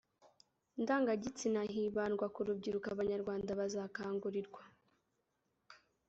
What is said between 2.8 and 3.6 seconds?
abanyarwanda